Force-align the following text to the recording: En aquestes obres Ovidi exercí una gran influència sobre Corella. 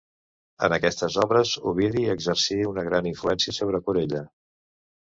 En 0.67 0.73
aquestes 0.77 1.17
obres 1.25 1.51
Ovidi 1.73 2.07
exercí 2.17 2.59
una 2.73 2.89
gran 2.89 3.13
influència 3.13 3.59
sobre 3.61 3.85
Corella. 3.91 4.27